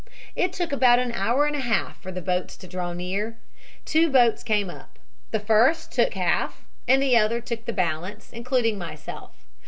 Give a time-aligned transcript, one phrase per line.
[0.35, 3.37] "It took about an hour and a half for the boats to draw near.
[3.85, 4.97] Two boats came up.
[5.29, 9.45] The first took half and the other took the balance, including myself.